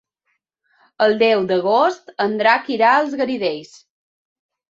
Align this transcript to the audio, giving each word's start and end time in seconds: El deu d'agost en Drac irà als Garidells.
El 1.07 1.13
deu 1.23 1.43
d'agost 1.51 2.09
en 2.25 2.33
Drac 2.41 2.71
irà 2.79 2.93
als 3.01 3.13
Garidells. 3.21 3.77